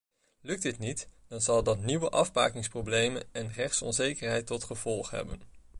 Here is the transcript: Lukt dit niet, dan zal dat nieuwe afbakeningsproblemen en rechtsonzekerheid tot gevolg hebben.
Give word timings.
Lukt 0.41 0.61
dit 0.61 0.77
niet, 0.79 1.07
dan 1.27 1.41
zal 1.41 1.63
dat 1.63 1.77
nieuwe 1.77 2.09
afbakeningsproblemen 2.09 3.23
en 3.31 3.53
rechtsonzekerheid 3.53 4.45
tot 4.47 4.63
gevolg 4.63 5.09
hebben. 5.09 5.41